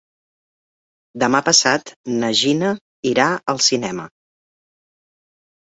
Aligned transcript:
Demà 1.25 1.41
passat 1.51 1.93
na 2.23 2.33
Gina 2.41 2.73
irà 3.13 3.29
al 3.55 3.65
cinema. 3.69 4.09